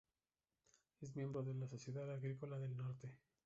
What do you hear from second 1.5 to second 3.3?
la Sociedad Agrícola del Norte.